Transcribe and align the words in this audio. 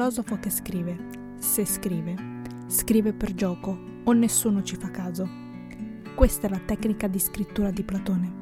filosofo 0.00 0.38
che 0.38 0.48
scrive, 0.48 0.96
se 1.36 1.66
scrive, 1.66 2.14
scrive 2.68 3.12
per 3.12 3.34
gioco 3.34 3.78
o 4.02 4.12
nessuno 4.12 4.62
ci 4.62 4.76
fa 4.76 4.90
caso. 4.90 5.28
Questa 6.14 6.46
è 6.46 6.50
la 6.50 6.58
tecnica 6.64 7.06
di 7.06 7.18
scrittura 7.18 7.70
di 7.70 7.82
Platone. 7.82 8.32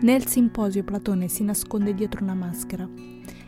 Nel 0.00 0.26
simposio 0.26 0.84
Platone 0.84 1.28
si 1.28 1.44
nasconde 1.44 1.92
dietro 1.92 2.24
una 2.24 2.32
maschera 2.32 2.88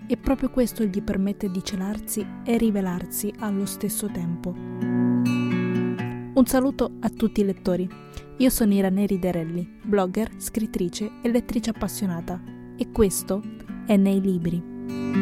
e 0.06 0.16
proprio 0.18 0.50
questo 0.50 0.84
gli 0.84 1.00
permette 1.00 1.50
di 1.50 1.64
celarsi 1.64 2.22
e 2.44 2.58
rivelarsi 2.58 3.32
allo 3.38 3.64
stesso 3.64 4.08
tempo. 4.08 4.50
Un 4.54 6.44
saluto 6.44 6.96
a 7.00 7.08
tutti 7.08 7.40
i 7.40 7.44
lettori. 7.44 7.88
Io 8.36 8.50
sono 8.50 8.74
Iraneri 8.74 9.18
Derelli, 9.18 9.78
blogger, 9.82 10.32
scrittrice 10.36 11.12
e 11.22 11.30
lettrice 11.30 11.70
appassionata 11.70 12.38
e 12.76 12.90
questo 12.90 13.40
è 13.86 13.96
Nei 13.96 14.20
Libri. 14.20 15.21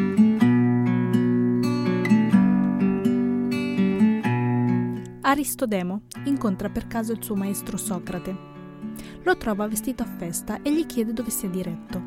Aristodemo 5.31 6.01
incontra 6.25 6.69
per 6.69 6.87
caso 6.87 7.13
il 7.13 7.23
suo 7.23 7.35
maestro 7.35 7.77
Socrate. 7.77 8.35
Lo 9.23 9.37
trova 9.37 9.65
vestito 9.65 10.03
a 10.03 10.05
festa 10.05 10.61
e 10.61 10.73
gli 10.73 10.85
chiede 10.85 11.13
dove 11.13 11.29
sia 11.29 11.47
diretto. 11.47 12.01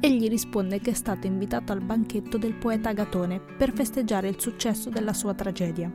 Egli 0.00 0.26
risponde 0.26 0.80
che 0.80 0.92
è 0.92 0.94
stato 0.94 1.26
invitato 1.26 1.72
al 1.72 1.82
banchetto 1.82 2.38
del 2.38 2.54
poeta 2.54 2.88
Agatone 2.88 3.40
per 3.40 3.74
festeggiare 3.74 4.28
il 4.28 4.40
successo 4.40 4.88
della 4.88 5.12
sua 5.12 5.34
tragedia. 5.34 5.92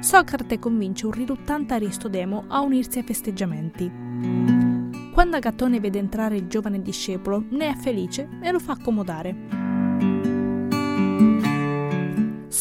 Socrate 0.00 0.58
convince 0.58 1.06
un 1.06 1.12
riluttante 1.12 1.72
Aristodemo 1.72 2.44
a 2.48 2.60
unirsi 2.60 2.98
ai 2.98 3.04
festeggiamenti. 3.04 3.90
Quando 5.14 5.36
Agatone 5.36 5.80
vede 5.80 5.98
entrare 5.98 6.36
il 6.36 6.46
giovane 6.46 6.82
discepolo, 6.82 7.42
ne 7.48 7.70
è 7.70 7.74
felice 7.74 8.28
e 8.42 8.50
lo 8.50 8.58
fa 8.58 8.72
accomodare. 8.72 9.63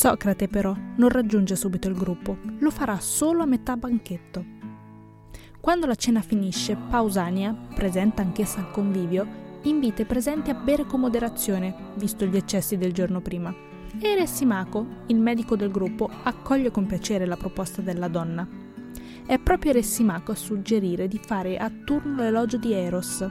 Socrate 0.04 0.50
però 0.50 0.76
non 0.98 1.08
raggiunge 1.08 1.56
subito 1.56 1.88
il 1.88 1.96
gruppo, 1.96 2.38
lo 2.59 2.70
farà 2.72 3.00
solo 3.00 3.42
a 3.42 3.46
metà 3.46 3.78
banchetto. 3.78 4.44
Quando 5.62 5.86
la 5.86 5.96
cena 5.96 6.20
finisce, 6.20 6.76
Pausania, 6.76 7.56
presente 7.73 8.20
anch'essa 8.20 8.59
al 8.59 8.70
convivio, 8.70 9.26
invita 9.62 10.02
i 10.02 10.06
presenti 10.06 10.50
a 10.50 10.56
bere 10.56 10.86
con 10.86 11.00
moderazione, 11.00 11.74
visto 11.96 12.26
gli 12.26 12.36
eccessi 12.36 12.76
del 12.76 12.92
giorno 12.92 13.22
prima. 13.22 13.56
E 13.98 14.09
Eressimaco, 14.09 14.86
il 15.06 15.22
medico 15.22 15.56
del 15.56 15.72
gruppo, 15.72 16.09
accoglie 16.24 16.70
con 16.70 16.86
piacere 16.86 17.26
la 17.26 17.38
proposta 17.38 17.81
della 17.81 18.09
donna. 18.09 18.46
È 19.26 19.40
proprio 19.40 19.72
Eressimaco 19.72 20.34
a 20.34 20.36
suggerire 20.36 21.08
di 21.08 21.18
fare 21.18 21.56
a 21.56 21.72
turno 21.86 22.24
l'elogio 22.24 22.58
di 22.58 22.74
Eros, 22.74 23.26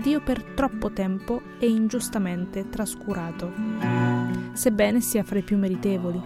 dio 0.00 0.20
per 0.20 0.40
troppo 0.54 0.92
tempo 0.92 1.42
e 1.58 1.68
ingiustamente 1.68 2.68
trascurato, 2.68 4.21
sebbene 4.52 5.00
sia 5.00 5.22
fra 5.22 5.38
i 5.38 5.42
più 5.42 5.58
meritevoli. 5.58 6.20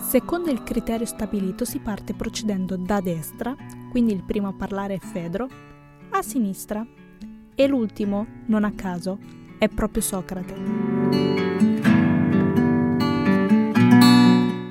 Secondo 0.00 0.50
il 0.50 0.62
criterio 0.62 1.04
stabilito 1.04 1.64
si 1.64 1.80
parte 1.80 2.14
procedendo 2.14 2.76
da 2.76 3.00
destra, 3.00 3.54
quindi 3.90 4.14
il 4.14 4.22
primo 4.22 4.48
a 4.48 4.54
parlare 4.54 4.94
è 4.94 4.98
Fedro, 4.98 5.48
a 6.10 6.22
sinistra 6.22 6.86
e 7.54 7.66
l'ultimo, 7.66 8.26
non 8.46 8.64
a 8.64 8.72
caso, 8.72 9.18
è 9.58 9.68
proprio 9.68 10.00
Socrate. 10.00 10.54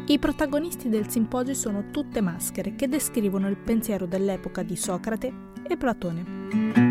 I 0.08 0.20
protagonisti 0.20 0.90
del 0.90 1.10
simposio 1.10 1.54
sono 1.54 1.92
tutte 1.92 2.22
maschere 2.22 2.76
che 2.76 2.88
descrivono 2.88 3.48
il 3.48 3.58
pensiero 3.58 4.06
dell'epoca 4.06 4.64
di 4.64 4.76
Socrate 4.76 5.32
e 5.68 5.78
Platone. 5.78 6.87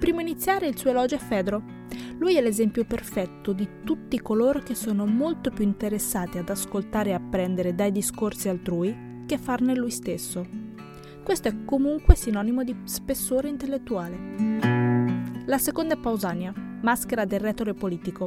Il 0.00 0.06
primo 0.06 0.20
a 0.20 0.26
iniziare 0.26 0.66
il 0.66 0.78
suo 0.78 0.88
elogio 0.88 1.16
è 1.16 1.18
Fedro. 1.18 1.62
Lui 2.20 2.34
è 2.34 2.40
l'esempio 2.40 2.86
perfetto 2.86 3.52
di 3.52 3.68
tutti 3.84 4.18
coloro 4.18 4.60
che 4.60 4.74
sono 4.74 5.04
molto 5.04 5.50
più 5.50 5.62
interessati 5.62 6.38
ad 6.38 6.48
ascoltare 6.48 7.10
e 7.10 7.12
apprendere 7.12 7.74
dai 7.74 7.92
discorsi 7.92 8.48
altrui 8.48 9.24
che 9.26 9.36
farne 9.36 9.74
lui 9.74 9.90
stesso. 9.90 10.46
Questo 11.22 11.48
è 11.48 11.64
comunque 11.66 12.16
sinonimo 12.16 12.64
di 12.64 12.74
spessore 12.84 13.50
intellettuale. 13.50 15.44
La 15.44 15.58
seconda 15.58 15.92
è 15.92 15.98
Pausania, 15.98 16.54
maschera 16.80 17.26
del 17.26 17.40
retore 17.40 17.74
politico. 17.74 18.26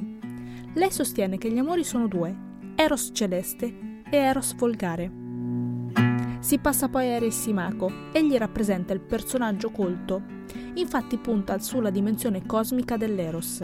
Lei 0.76 0.92
sostiene 0.92 1.40
che 1.40 1.52
gli 1.52 1.58
amori 1.58 1.84
sono 1.84 2.08
due, 2.08 2.38
Eros 2.76 3.10
celeste 3.14 4.02
e 4.12 4.16
Eros 4.16 4.54
volgare. 4.54 5.23
Si 6.44 6.60
passa 6.60 6.90
poi 6.90 7.08
a 7.08 7.14
Eressimaco, 7.14 7.90
egli 8.12 8.36
rappresenta 8.36 8.92
il 8.92 9.00
personaggio 9.00 9.70
colto, 9.70 10.22
infatti 10.74 11.18
punta 11.18 11.58
sulla 11.60 11.90
dimensione 11.90 12.46
cosmica 12.46 12.98
dell'Eros. 12.98 13.64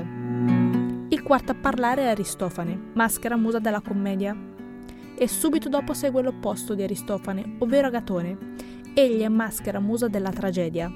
Il 1.09 1.21
quarto 1.21 1.51
a 1.51 1.55
parlare 1.55 2.03
è 2.03 2.07
Aristofane, 2.07 2.91
maschera 2.93 3.35
musa 3.35 3.59
della 3.59 3.81
commedia. 3.81 4.33
E 5.13 5.27
subito 5.27 5.67
dopo 5.67 5.93
segue 5.93 6.23
l'opposto 6.23 6.73
di 6.73 6.81
Aristofane, 6.81 7.57
ovvero 7.59 7.87
Agatone, 7.87 8.37
Egli 8.93 9.23
è 9.23 9.27
maschera 9.27 9.81
musa 9.81 10.07
della 10.07 10.31
tragedia. 10.31 10.89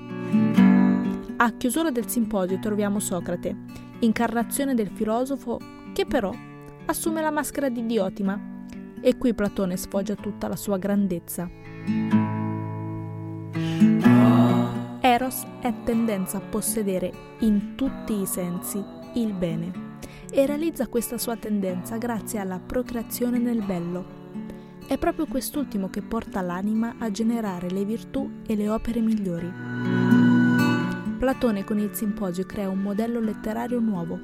A 1.35 1.51
chiusura 1.51 1.91
del 1.91 2.07
simposio 2.07 2.59
troviamo 2.59 3.00
Socrate, 3.00 3.57
incarnazione 4.00 4.73
del 4.73 4.88
filosofo 4.88 5.59
che 5.91 6.05
però 6.05 6.33
assume 6.85 7.21
la 7.21 7.29
maschera 7.29 7.67
di 7.67 7.85
Diotima 7.85 8.52
e 9.03 9.17
qui 9.17 9.33
Platone 9.33 9.75
sfoggia 9.75 10.15
tutta 10.15 10.47
la 10.47 10.55
sua 10.55 10.77
grandezza. 10.77 11.49
Eros 15.01 15.43
è 15.59 15.73
tendenza 15.83 16.37
a 16.37 16.41
possedere 16.41 17.11
in 17.39 17.75
tutti 17.75 18.19
i 18.19 18.25
sensi 18.25 18.81
il 19.15 19.33
bene 19.33 19.97
e 20.31 20.45
realizza 20.45 20.87
questa 20.87 21.17
sua 21.17 21.35
tendenza 21.35 21.97
grazie 21.97 22.39
alla 22.39 22.59
procreazione 22.59 23.37
nel 23.37 23.61
bello 23.61 24.21
è 24.87 24.97
proprio 24.97 25.25
quest'ultimo 25.25 25.89
che 25.89 26.01
porta 26.01 26.41
l'anima 26.41 26.95
a 26.99 27.09
generare 27.09 27.69
le 27.69 27.85
virtù 27.85 28.29
e 28.45 28.55
le 28.55 28.69
opere 28.69 28.99
migliori. 28.99 29.51
Platone 31.17 31.63
con 31.63 31.79
il 31.79 31.91
simposio 31.93 32.45
crea 32.45 32.69
un 32.69 32.79
modello 32.79 33.19
letterario 33.19 33.79
nuovo, 33.79 34.19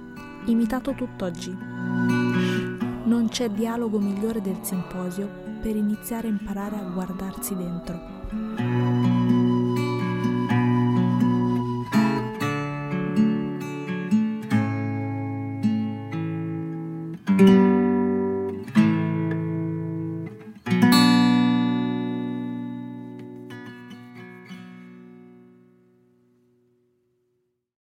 imitato 0.45 0.93
tutt'oggi. 0.93 1.78
Non 3.05 3.27
c'è 3.29 3.49
dialogo 3.49 3.99
migliore 3.99 4.41
del 4.41 4.57
simposio 4.61 5.29
per 5.61 5.75
iniziare 5.75 6.27
a 6.27 6.31
imparare 6.31 6.75
a 6.75 6.83
guardarsi 6.83 7.55
dentro. 7.55 8.88